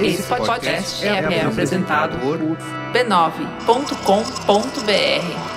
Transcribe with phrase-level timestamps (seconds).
[0.00, 2.38] Esse podcast é, é apresentado por
[2.92, 5.54] b9.com.br.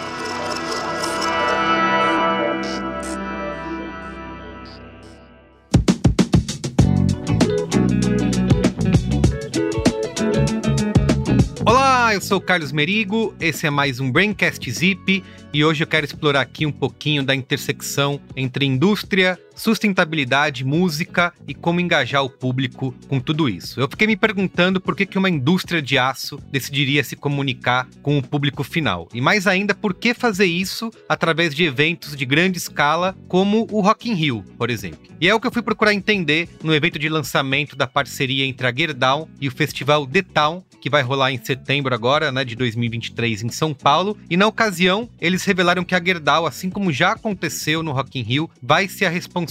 [12.17, 15.23] eu sou o Carlos Merigo, esse é mais um Braincast Zip
[15.53, 21.53] e hoje eu quero explorar aqui um pouquinho da intersecção entre indústria, sustentabilidade, música e
[21.53, 23.81] como engajar o público com tudo isso.
[23.81, 28.17] Eu fiquei me perguntando por que, que uma indústria de aço decidiria se comunicar com
[28.17, 29.09] o público final.
[29.13, 33.81] E mais ainda, por que fazer isso através de eventos de grande escala, como o
[33.81, 34.99] Rock in Rio, por exemplo.
[35.19, 38.67] E é o que eu fui procurar entender no evento de lançamento da parceria entre
[38.67, 42.55] a Gerdau e o festival The Town, que vai rolar em setembro agora, né, de
[42.55, 44.15] 2023 em São Paulo.
[44.29, 48.23] E na ocasião, eles revelaram que a Gerdau, assim como já aconteceu no Rock in
[48.23, 49.46] Rio, vai ser a responsável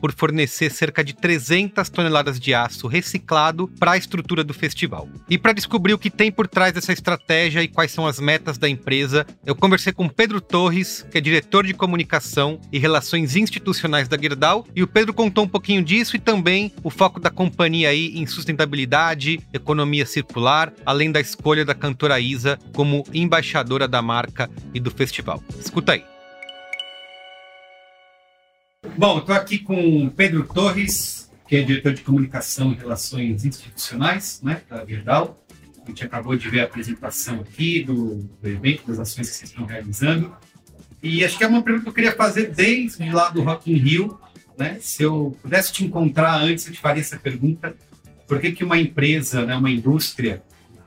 [0.00, 5.08] por fornecer cerca de 300 toneladas de aço reciclado para a estrutura do festival.
[5.28, 8.58] E para descobrir o que tem por trás dessa estratégia e quais são as metas
[8.58, 14.08] da empresa, eu conversei com Pedro Torres, que é diretor de comunicação e relações institucionais
[14.08, 17.88] da Gerdau, e o Pedro contou um pouquinho disso e também o foco da companhia
[17.88, 24.50] aí em sustentabilidade, economia circular, além da escolha da cantora Isa como embaixadora da marca
[24.72, 25.42] e do festival.
[25.60, 26.13] Escuta aí.
[28.96, 34.60] Bom, estou aqui com Pedro Torres, que é diretor de comunicação e relações institucionais né,
[34.68, 35.42] da Gerdau.
[35.82, 39.50] A gente acabou de ver a apresentação aqui do, do evento, das ações que vocês
[39.50, 40.36] estão realizando.
[41.02, 43.76] E acho que é uma pergunta que eu queria fazer desde lá do Rock in
[43.76, 44.18] Rio.
[44.56, 44.78] Né?
[44.80, 47.74] Se eu pudesse te encontrar antes, eu te faria essa pergunta.
[48.28, 50.42] Por que, que uma empresa, né, uma indústria,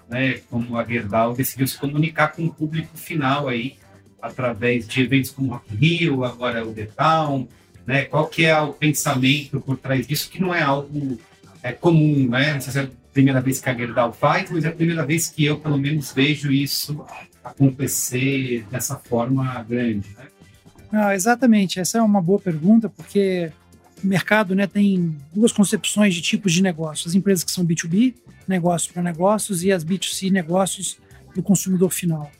[0.08, 3.76] né, como a Gerdau, decidiu se comunicar com o público final aí,
[4.22, 7.48] através de eventos como Rock in Rio, agora o The Town,
[7.88, 8.04] né?
[8.04, 11.18] Qual que é o pensamento por trás disso, que não é algo
[11.64, 12.54] é, comum, né?
[12.54, 15.06] Não sei se é a primeira vez que a Gerdau faz, mas é a primeira
[15.06, 17.06] vez que eu, pelo menos, vejo isso
[17.42, 20.26] acontecer dessa forma grande, né?
[20.92, 23.52] Não, exatamente, essa é uma boa pergunta, porque
[24.04, 27.08] o mercado né, tem duas concepções de tipos de negócios.
[27.08, 28.14] As empresas que são B2B,
[28.48, 30.98] negócios para negócios, e as B2C, negócios
[31.36, 32.32] do consumidor final.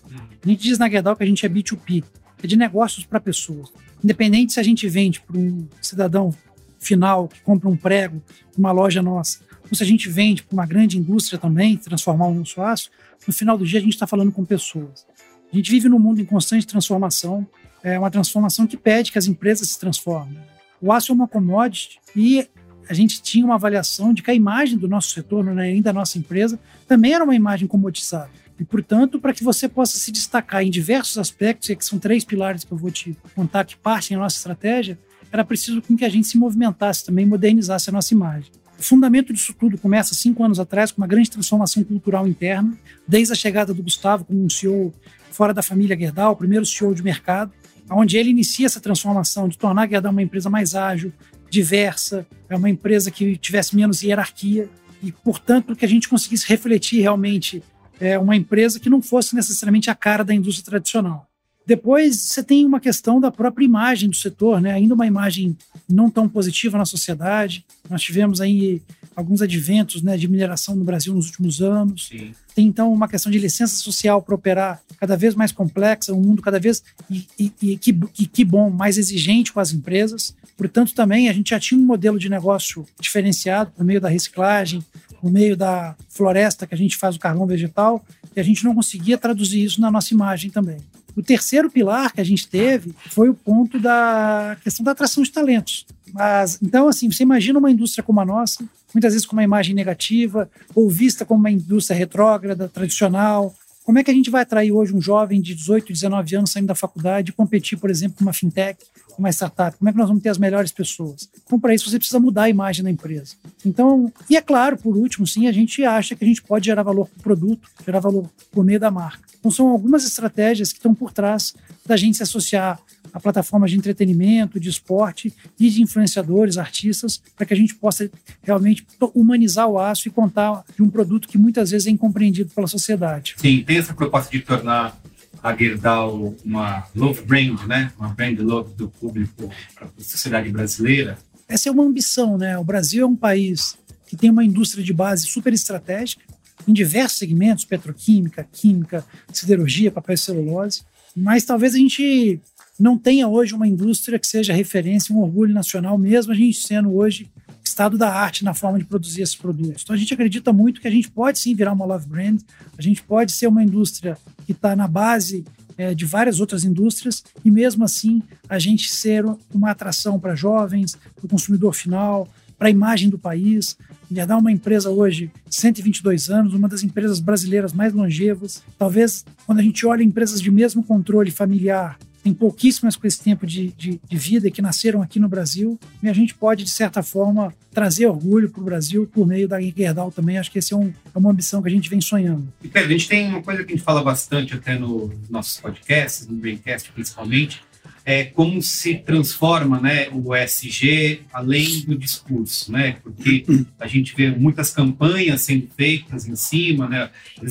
[0.44, 2.04] A gente diz na Gerdau que a gente é B2P,
[2.42, 3.72] é de negócios para pessoas.
[4.04, 6.34] Independente se a gente vende para um cidadão
[6.80, 8.22] final que compra um prego
[8.56, 9.40] numa loja nossa,
[9.70, 12.90] ou se a gente vende para uma grande indústria também, transformar o nosso aço,
[13.28, 15.06] no final do dia a gente está falando com pessoas.
[15.52, 17.46] A gente vive num mundo em constante transformação,
[17.84, 20.38] é uma transformação que pede que as empresas se transformem.
[20.82, 22.48] O aço é uma commodity e
[22.90, 26.00] a gente tinha uma avaliação de que a imagem do nosso setor, né, ainda da
[26.00, 28.30] nossa empresa, também era uma imagem comoditizada.
[28.60, 32.26] E, portanto, para que você possa se destacar em diversos aspectos, e que são três
[32.26, 34.98] pilares que eu vou te contar que partem da nossa estratégia,
[35.32, 38.52] era preciso que a gente se movimentasse também, modernizasse a nossa imagem.
[38.80, 43.34] O fundamento disso tudo começa cinco anos atrás com uma grande transformação cultural interna, desde
[43.34, 44.94] a chegada do Gustavo como um CEO
[45.32, 47.52] fora da família Gerdau, o primeiro CEO de mercado,
[47.90, 51.12] onde ele inicia essa transformação de tornar a Gerdau uma empresa mais ágil,
[51.50, 54.70] diversa, é uma empresa que tivesse menos hierarquia
[55.02, 57.64] e, portanto, que a gente conseguisse refletir realmente
[58.00, 61.28] é, uma empresa que não fosse necessariamente a cara da indústria tradicional.
[61.68, 64.72] Depois você tem uma questão da própria imagem do setor, né?
[64.72, 65.58] ainda uma imagem
[65.90, 67.66] não tão positiva na sociedade.
[67.90, 68.82] Nós tivemos aí
[69.14, 72.08] alguns adventos né, de mineração no Brasil nos últimos anos.
[72.08, 72.34] Sim.
[72.56, 76.42] Tem então uma questão de licença social para operar cada vez mais complexa, um mundo
[76.42, 80.34] cada vez, e, e, e que, e, que bom, mais exigente com as empresas.
[80.56, 84.84] Portanto, também a gente já tinha um modelo de negócio diferenciado por meio da reciclagem,
[85.22, 88.06] por meio da floresta que a gente faz o carvão vegetal,
[88.36, 90.78] e a gente não conseguia traduzir isso na nossa imagem também.
[91.16, 95.32] O terceiro pilar que a gente teve foi o ponto da questão da atração de
[95.32, 95.86] talentos.
[96.14, 98.64] Mas, então, assim, você imagina uma indústria como a nossa,
[98.94, 103.56] muitas vezes com uma imagem negativa, ou vista como uma indústria retrógrada, tradicional.
[103.88, 106.68] Como é que a gente vai atrair hoje um jovem de 18, 19 anos saindo
[106.68, 108.84] da faculdade e competir, por exemplo, com uma fintech,
[109.14, 109.78] com uma startup?
[109.78, 111.30] Como é que nós vamos ter as melhores pessoas?
[111.46, 113.36] Então, para isso, você precisa mudar a imagem da empresa.
[113.66, 116.84] Então, e é claro, por último, sim, a gente acha que a gente pode gerar
[116.84, 119.26] valor para o produto, gerar valor por meio da marca.
[119.40, 122.82] Então, são algumas estratégias que estão por trás da gente se associar
[123.14, 128.10] a plataformas de entretenimento, de esporte e de influenciadores, artistas, para que a gente possa
[128.44, 132.68] realmente humanizar o aço e contar de um produto que muitas vezes é incompreendido pela
[132.68, 133.36] sociedade.
[133.38, 135.00] Sim, tem essa proposta de tornar
[135.42, 137.92] a Gerdau uma love brand, né?
[137.98, 141.18] Uma brand love do público para a sociedade brasileira.
[141.48, 142.58] Essa é uma ambição, né?
[142.58, 143.78] O Brasil é um país
[144.08, 146.24] que tem uma indústria de base super estratégica
[146.68, 150.82] em diversos segmentos, petroquímica, química, siderurgia, papel e celulose,
[151.16, 152.42] mas talvez a gente
[152.80, 156.96] não tenha hoje uma indústria que seja referência, um orgulho nacional, mesmo a gente sendo
[156.96, 157.30] hoje
[157.64, 159.84] estado da arte na forma de produzir esses produtos.
[159.84, 162.42] Então a gente acredita muito que a gente pode sim virar uma love brand,
[162.78, 165.46] a gente pode ser uma indústria que está na base
[165.78, 169.24] é, de várias outras indústrias e mesmo assim a gente ser
[169.54, 172.28] uma atração para jovens, para o consumidor final,
[172.58, 173.78] para a imagem do país.
[174.10, 178.64] Gerdau é uma empresa hoje, 122 anos, uma das empresas brasileiras mais longevas.
[178.78, 183.48] Talvez, quando a gente olha empresas de mesmo controle familiar, tem pouquíssimas com esse tempo
[183.48, 187.02] de, de, de vida que nasceram aqui no Brasil, e a gente pode, de certa
[187.02, 190.38] forma, trazer orgulho para o Brasil por meio da Gerdau também.
[190.38, 192.52] Acho que essa é, um, é, uma ambição que a gente vem sonhando.
[192.62, 195.58] E, Pedro, a gente tem uma coisa que a gente fala bastante até nos nossos
[195.62, 197.62] podcasts, no Braincast principalmente,
[198.08, 202.96] é, como se transforma né, o ESG além do discurso, né?
[203.04, 203.46] Porque
[203.78, 207.10] a gente vê muitas campanhas sendo feitas em cima, né?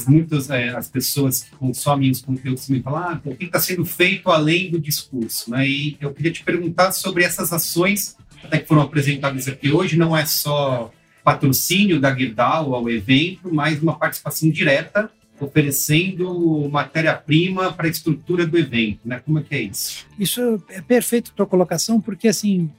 [0.09, 3.85] Muitas é, as pessoas que consomem os conteúdos me falam, ah, o que está sendo
[3.85, 5.69] feito além do discurso, né?
[5.69, 10.17] E eu queria te perguntar sobre essas ações até que foram apresentadas aqui hoje, não
[10.17, 10.91] é só
[11.23, 18.57] patrocínio da Guedal ao evento, mas uma participação direta oferecendo matéria-prima para a estrutura do
[18.59, 19.21] evento, né?
[19.25, 20.07] Como é que é isso?
[20.19, 22.71] Isso é perfeito a tua colocação, porque assim,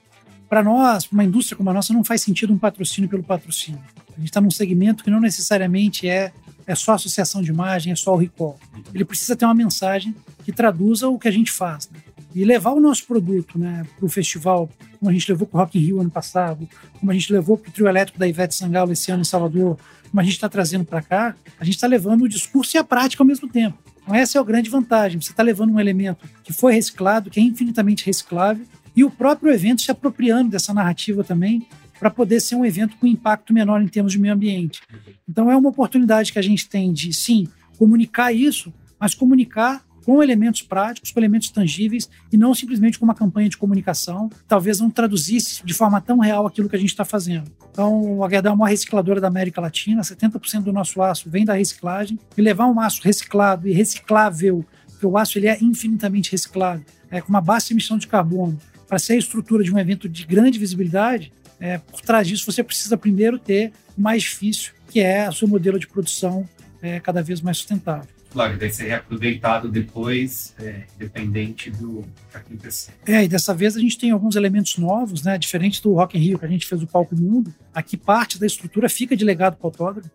[0.49, 3.81] para nós, uma indústria como a nossa, não faz sentido um patrocínio pelo patrocínio.
[4.15, 6.31] A gente está num segmento que não necessariamente é,
[6.65, 8.59] é só associação de imagem, é só o recall.
[8.93, 11.89] Ele precisa ter uma mensagem que traduza o que a gente faz.
[11.89, 11.99] Né?
[12.33, 15.61] E levar o nosso produto né, para o festival, como a gente levou para o
[15.61, 16.67] Rock in Rio ano passado,
[16.99, 19.77] como a gente levou para o trio elétrico da Ivete Sangalo esse ano em Salvador,
[20.09, 22.83] como a gente está trazendo para cá, a gente está levando o discurso e a
[22.83, 23.77] prática ao mesmo tempo.
[24.01, 25.19] Então, essa é a grande vantagem.
[25.19, 28.65] Você está levando um elemento que foi reciclado, que é infinitamente reciclável,
[28.95, 31.67] e o próprio evento se apropriando dessa narrativa também,
[31.99, 34.81] para poder ser um evento com impacto menor em termos de meio ambiente.
[35.27, 37.47] Então, é uma oportunidade que a gente tem de, sim,
[37.77, 43.13] comunicar isso, mas comunicar com elementos práticos, com elementos tangíveis e não simplesmente com uma
[43.13, 47.03] campanha de comunicação, talvez não traduzisse de forma tão real aquilo que a gente está
[47.03, 47.51] fazendo.
[47.69, 51.55] Então, a Gerdau é uma recicladora da América Latina, 70% do nosso aço vem da
[51.55, 56.85] reciclagem, e levar um aço reciclado e reciclável, porque o aço ele é infinitamente reciclado,
[57.11, 58.57] é, com uma baixa emissão de carbono,
[58.87, 62.63] para ser a estrutura de um evento de grande visibilidade, é, por trás disso você
[62.63, 66.47] precisa primeiro ter o mais difícil, que é o seu modelo de produção
[66.81, 72.93] é, cada vez mais sustentável claro, deve ser reaproveitado depois, é, dependente do que acontecer.
[73.05, 75.37] É, e dessa vez a gente tem alguns elementos novos, né?
[75.37, 78.45] Diferente do Rock in Rio, que a gente fez o palco mundo, aqui parte da
[78.45, 80.09] estrutura fica de legado para o autódromo.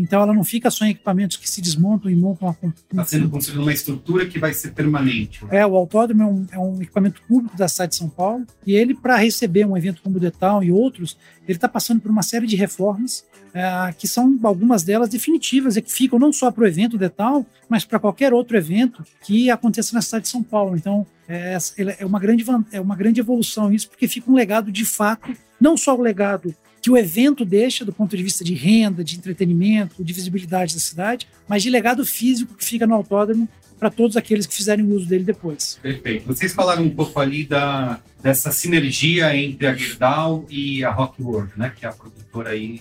[0.00, 3.28] Então ela não fica só em equipamentos que se desmontam e montam a Está sendo
[3.28, 5.44] construída uma estrutura que vai ser permanente.
[5.50, 8.74] É, o autódromo é um, é um equipamento público da cidade de São Paulo e
[8.74, 11.16] ele, para receber um evento como o The Town e outros,
[11.46, 13.24] ele está passando por uma série de reformas
[13.54, 17.08] é, que são algumas delas definitivas e que ficam não só para o evento The
[17.08, 20.76] Town, mas para qualquer outro evento que aconteça na cidade de São Paulo.
[20.76, 21.56] Então é,
[21.98, 25.76] é, uma grande, é uma grande evolução isso, porque fica um legado de fato, não
[25.76, 30.02] só o legado que o evento deixa do ponto de vista de renda, de entretenimento,
[30.02, 34.46] de visibilidade da cidade, mas de legado físico que fica no autódromo para todos aqueles
[34.46, 35.78] que fizerem uso dele depois.
[35.80, 36.26] Perfeito.
[36.26, 41.52] Vocês falaram um pouco ali da, dessa sinergia entre a Gerdau e a Rock World,
[41.56, 42.80] né, que é a produtora aí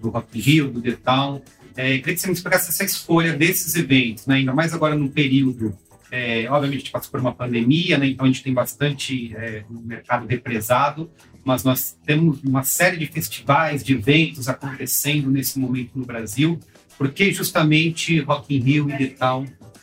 [0.00, 1.42] do Rock Rio, do The Town.
[1.76, 5.08] É, queria que você me explicasse essa escolha desses eventos, né, ainda mais agora num
[5.08, 5.76] período
[6.10, 8.06] é, obviamente, a gente passou por uma pandemia, né?
[8.06, 11.10] então a gente tem bastante é, um mercado represado,
[11.44, 16.58] mas nós temos uma série de festivais, de eventos acontecendo nesse momento no Brasil.
[16.96, 19.16] Por que justamente Rock in Rio e The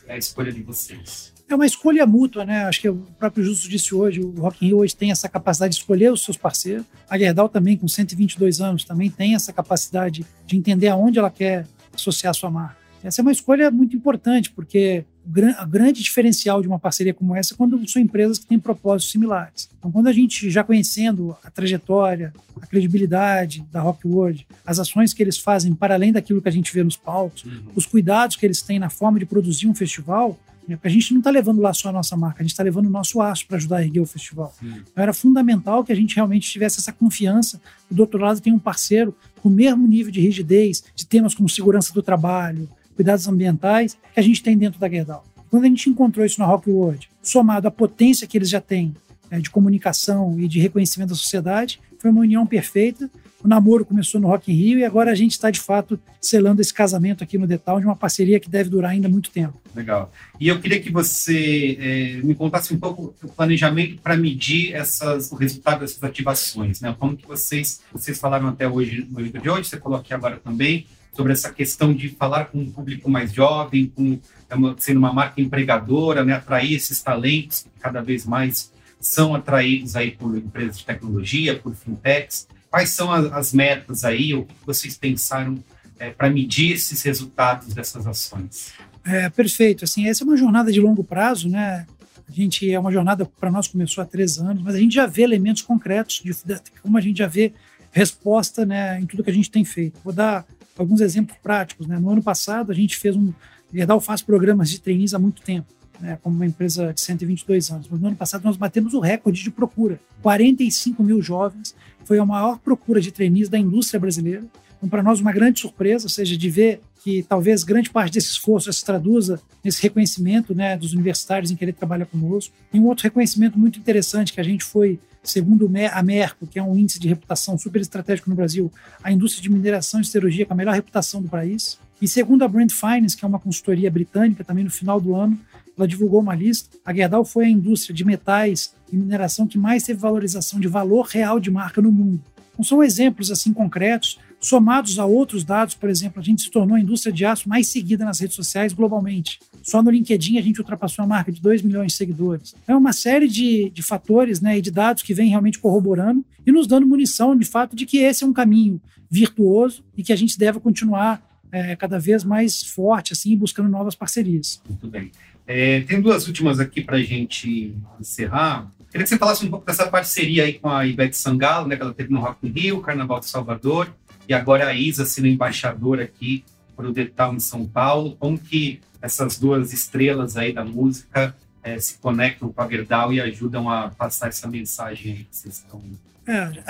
[0.06, 1.32] é a escolha de vocês?
[1.48, 2.64] É uma escolha mútua, né?
[2.64, 5.74] Acho que o próprio Justo disse hoje, o Rock in Rio hoje tem essa capacidade
[5.74, 6.84] de escolher os seus parceiros.
[7.08, 11.66] A Gerdau também, com 122 anos, também tem essa capacidade de entender aonde ela quer
[11.94, 12.85] associar a sua marca.
[13.06, 17.54] Essa é uma escolha muito importante, porque o grande diferencial de uma parceria como essa
[17.54, 19.68] é quando são empresas que têm propósitos similares.
[19.78, 25.22] Então, quando a gente já conhecendo a trajetória, a credibilidade da Rockwood, as ações que
[25.22, 27.70] eles fazem para além daquilo que a gente vê nos palcos, uhum.
[27.76, 31.12] os cuidados que eles têm na forma de produzir um festival, né, porque a gente
[31.12, 33.46] não está levando lá só a nossa marca, a gente está levando o nosso aço
[33.46, 34.52] para ajudar a erguer o festival.
[34.60, 37.60] Então, era fundamental que a gente realmente tivesse essa confiança.
[37.88, 41.48] Do outro lado, tem um parceiro com o mesmo nível de rigidez de temas como
[41.48, 45.24] segurança do trabalho, cuidados ambientais que a gente tem dentro da Gerdau.
[45.50, 48.94] Quando a gente encontrou isso na Rockwood, somado à potência que eles já têm
[49.30, 53.08] é, de comunicação e de reconhecimento da sociedade, foi uma união perfeita.
[53.42, 56.60] O namoro começou no Rock in Rio e agora a gente está, de fato, selando
[56.60, 59.60] esse casamento aqui no Detal de uma parceria que deve durar ainda muito tempo.
[59.74, 60.10] Legal.
[60.40, 65.30] E eu queria que você é, me contasse um pouco o planejamento para medir essas,
[65.30, 66.80] o resultado dessas ativações.
[66.80, 66.94] Né?
[66.98, 70.38] Como que vocês, vocês falaram até hoje, no vídeo de hoje, você colocou aqui agora
[70.42, 75.12] também, sobre essa questão de falar com um público mais jovem, com é sendo uma
[75.12, 78.70] marca empregadora, né, atrair esses talentos que cada vez mais
[79.00, 82.46] são atraídos aí por empresas de tecnologia, por fintechs.
[82.70, 85.58] quais são as, as metas aí, o que vocês pensaram
[85.98, 88.72] é, para medir esses resultados dessas ações?
[89.04, 89.84] É, perfeito.
[89.84, 91.86] Assim, essa é uma jornada de longo prazo, né?
[92.28, 95.06] A gente é uma jornada para nós começou há três anos, mas a gente já
[95.06, 97.52] vê elementos concretos de, de como a gente já vê
[97.92, 99.98] resposta, né, em tudo que a gente tem feito.
[100.04, 100.44] Vou dar
[100.78, 101.98] alguns exemplos práticos, né?
[101.98, 103.32] No ano passado a gente fez um
[103.72, 105.66] Gerdau faz programas de trainees há muito tempo.
[105.98, 107.88] Né, como uma empresa de 122 anos.
[107.90, 109.98] Mas no ano passado nós batemos o recorde de procura.
[110.20, 114.44] 45 mil jovens, foi a maior procura de trainees da indústria brasileira.
[114.76, 118.28] Então, para nós, uma grande surpresa, ou seja, de ver que talvez grande parte desse
[118.28, 122.54] esforço se traduza nesse reconhecimento né, dos universitários em querer trabalhar conosco.
[122.70, 124.98] Tem um outro reconhecimento muito interessante que a gente foi,
[125.30, 129.42] segundo a Merco, que é um índice de reputação super estratégico no Brasil, a indústria
[129.42, 131.78] de mineração e siderurgia com a melhor reputação do país.
[132.00, 135.38] E segundo a Brand Finance, que é uma consultoria britânica, também no final do ano,
[135.76, 136.76] ela divulgou uma lista.
[136.84, 141.06] A Gerdau foi a indústria de metais e mineração que mais teve valorização de valor
[141.06, 142.20] real de marca no mundo.
[142.52, 146.76] Então, são exemplos assim concretos, somados a outros dados, por exemplo, a gente se tornou
[146.76, 149.40] a indústria de aço mais seguida nas redes sociais globalmente.
[149.62, 152.54] Só no LinkedIn a gente ultrapassou a marca de 2 milhões de seguidores.
[152.62, 156.24] Então, é uma série de, de fatores né, e de dados que vem realmente corroborando
[156.46, 160.12] e nos dando munição, de fato, de que esse é um caminho virtuoso e que
[160.12, 164.60] a gente deve continuar é, cada vez mais forte, assim, buscando novas parcerias.
[164.68, 165.10] Muito bem.
[165.46, 168.70] É, tem duas últimas aqui para a gente encerrar.
[168.90, 171.82] Queria que você falasse um pouco dessa parceria aí com a Ivete Sangalo, né, que
[171.82, 173.92] ela teve no Rock in Rio, Carnaval de Salvador,
[174.28, 178.16] e agora a Isa sendo embaixadora aqui para o Detal em São Paulo.
[178.16, 183.20] Como que essas duas estrelas aí da música é, se conectam com a Gerdau e
[183.20, 185.82] ajudam a passar essa mensagem aí que vocês estão
[186.26, 186.64] é,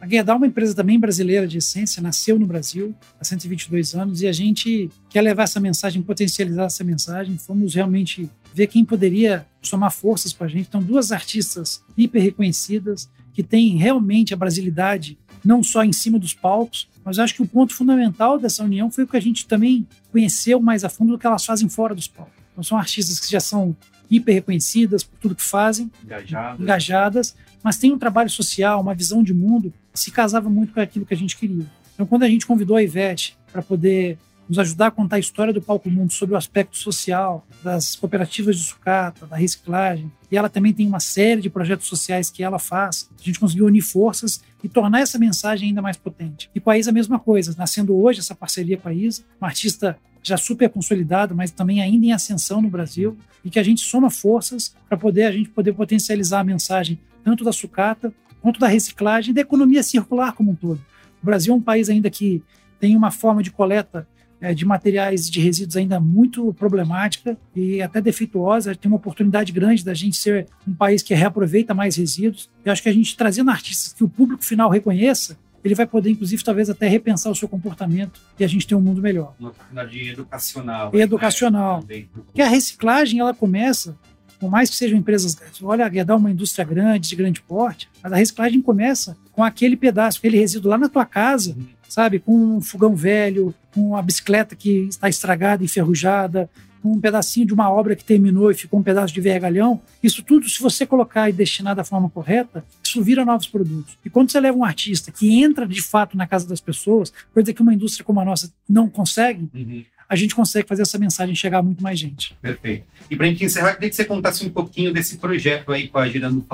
[0.00, 4.22] a Gerdau é uma empresa também brasileira de essência, nasceu no Brasil há 122 anos
[4.22, 7.36] e a gente quer levar essa mensagem, potencializar essa mensagem.
[7.36, 10.66] Fomos realmente ver quem poderia somar forças para a gente.
[10.66, 16.32] Então, duas artistas hiper reconhecidas que têm realmente a brasilidade, não só em cima dos
[16.32, 19.86] palcos, mas acho que o ponto fundamental dessa união foi o que a gente também
[20.10, 22.34] conheceu mais a fundo do que elas fazem fora dos palcos.
[22.52, 23.76] Então, são artistas que já são
[24.10, 26.60] hiper reconhecidas por tudo que fazem, engajadas.
[26.60, 30.80] engajadas, mas tem um trabalho social, uma visão de mundo que se casava muito com
[30.80, 31.66] aquilo que a gente queria.
[31.94, 34.18] Então, quando a gente convidou a Ivete para poder
[34.52, 38.58] nos ajudar a contar a história do Palco Mundo sobre o aspecto social, das cooperativas
[38.58, 42.58] de sucata, da reciclagem, e ela também tem uma série de projetos sociais que ela
[42.58, 46.50] faz, a gente conseguiu unir forças e tornar essa mensagem ainda mais potente.
[46.54, 49.48] E com a Isa a mesma coisa, nascendo hoje essa parceria com a Isa, uma
[49.48, 53.80] artista já super consolidada, mas também ainda em ascensão no Brasil, e que a gente
[53.80, 58.68] soma forças para poder a gente poder potencializar a mensagem tanto da sucata quanto da
[58.68, 60.84] reciclagem e da economia circular como um todo.
[61.22, 62.42] O Brasil é um país ainda que
[62.78, 64.06] tem uma forma de coleta
[64.54, 68.74] de materiais de resíduos ainda muito problemática e até defeituosa.
[68.74, 72.50] Tem uma oportunidade grande da gente ser um país que reaproveita mais resíduos.
[72.64, 76.10] Eu acho que a gente trazendo artistas que o público final reconheça, ele vai poder,
[76.10, 79.34] inclusive, talvez até repensar o seu comportamento e a gente ter um mundo melhor.
[79.38, 80.90] Uma oportunidade educacional.
[80.92, 81.84] Educacional.
[81.88, 82.06] Né?
[82.12, 83.96] Porque a reciclagem, ela começa
[84.42, 87.40] por mais que sejam empresas grandes, olha, a Gerdau é uma indústria grande, de grande
[87.40, 91.64] porte, mas a reciclagem começa com aquele pedaço, aquele resíduo lá na tua casa, uhum.
[91.92, 92.18] Sabe?
[92.18, 96.48] Com um fogão velho, com uma bicicleta que está estragada, enferrujada,
[96.82, 99.80] com um pedacinho de uma obra que terminou e ficou um pedaço de vergalhão.
[100.02, 103.96] Isso tudo, se você colocar e destinar da forma correta, isso vira novos produtos.
[104.04, 107.52] E quando você leva um artista que entra de fato na casa das pessoas, coisa
[107.52, 111.34] que uma indústria como a nossa não consegue, uhum a gente consegue fazer essa mensagem
[111.34, 112.36] chegar a muito mais gente.
[112.42, 112.84] Perfeito.
[113.10, 115.96] E para a gente encerrar, queria que você contasse um pouquinho desse projeto aí com
[115.96, 116.44] a Girando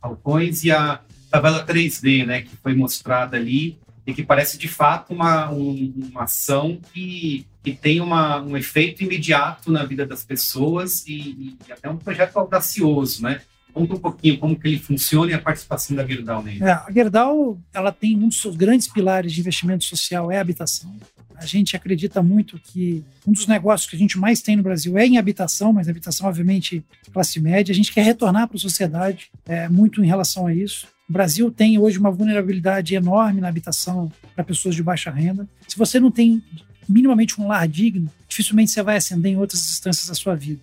[0.00, 1.00] Falcões e a
[1.30, 6.24] tabela 3D, né, que foi mostrada ali e que parece de fato uma, um, uma
[6.24, 11.88] ação que, que tem uma, um efeito imediato na vida das pessoas e, e até
[11.88, 13.40] um projeto audacioso, né?
[13.72, 16.62] Conta um pouquinho como que ele funciona e a participação da Gerdau nele.
[16.62, 20.40] É, a Gerdau ela tem um dos seus grandes pilares de investimento social é a
[20.40, 20.94] habitação.
[21.34, 24.96] A gente acredita muito que um dos negócios que a gente mais tem no Brasil
[24.96, 27.72] é em habitação, mas habitação, obviamente, classe média.
[27.72, 30.86] A gente quer retornar para a sociedade é, muito em relação a isso.
[31.08, 35.46] O Brasil tem hoje uma vulnerabilidade enorme na habitação para pessoas de baixa renda.
[35.68, 36.42] Se você não tem
[36.88, 40.62] minimamente um lar digno, dificilmente você vai ascender em outras instâncias da sua vida.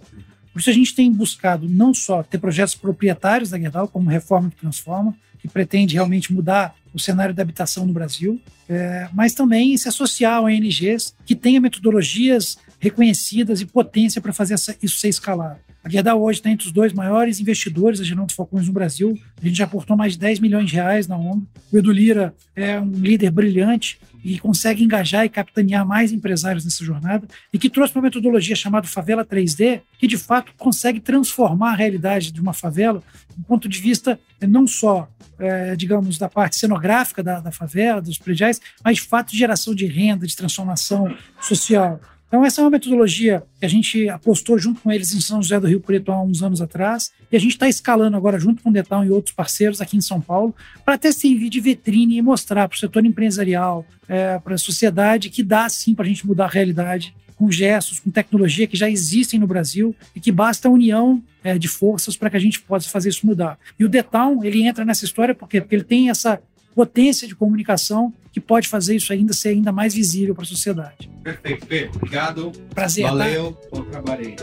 [0.52, 4.50] Por isso a gente tem buscado não só ter projetos proprietários da Gerdau, como Reforma
[4.50, 9.78] que Transforma, que pretende realmente mudar o cenário da habitação no Brasil, é, mas também
[9.78, 15.08] se associar a ONGs que tenham metodologias reconhecidas e potência para fazer essa, isso ser
[15.08, 15.60] escalado.
[15.84, 19.18] A Gerdau hoje está entre os dois maiores investidores da Geraldo Falcões no Brasil.
[19.42, 21.44] A gente já aportou mais de 10 milhões de reais na ONG.
[21.72, 26.86] O Edu Lira é um líder brilhante e consegue engajar e capitanear mais empresários nessa
[26.86, 31.76] jornada e que trouxe uma metodologia chamada Favela 3D, que de fato consegue transformar a
[31.76, 33.02] realidade de uma favela
[33.36, 35.10] do ponto de vista eh, não só,
[35.40, 39.74] é, digamos, da parte cenográfica da, da favela, dos prediais, mas de fato de geração
[39.74, 42.00] de renda, de transformação social.
[42.32, 45.60] Então, essa é uma metodologia que a gente apostou junto com eles em São José
[45.60, 48.70] do Rio Preto há uns anos atrás, e a gente está escalando agora junto com
[48.70, 52.22] o Detal e outros parceiros aqui em São Paulo, para até servir de vitrine e
[52.22, 56.26] mostrar para o setor empresarial, é, para a sociedade, que dá sim para a gente
[56.26, 60.70] mudar a realidade com gestos, com tecnologia que já existem no Brasil e que basta
[60.70, 63.60] a união é, de forças para que a gente possa fazer isso mudar.
[63.78, 66.42] E o Detal, ele entra nessa história porque, porque ele tem essa
[66.76, 71.10] potência de comunicação que pode fazer isso ainda ser ainda mais visível para a sociedade.
[71.24, 71.92] Perfeito, Pedro.
[71.96, 72.52] Obrigado.
[72.74, 73.06] Prazer.
[73.06, 73.12] Tá?
[73.12, 73.52] Valeu.
[73.52, 73.68] Tá?
[73.72, 74.36] Bom trabalho aí.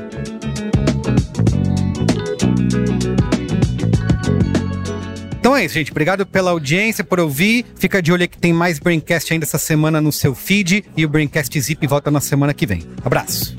[5.41, 5.91] Então é isso, gente.
[5.91, 7.65] Obrigado pela audiência, por ouvir.
[7.75, 10.85] Fica de olho que tem mais Braincast ainda essa semana no seu feed.
[10.95, 12.83] E o Braincast Zip volta na semana que vem.
[13.03, 13.57] Abraço.